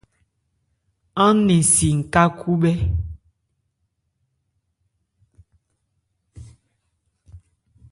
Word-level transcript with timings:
Án 1.25 1.35
nɛn 1.47 1.63
si 1.73 1.89
n 1.97 1.99
ká 2.13 2.23
khúbhɛ́. 2.39 2.75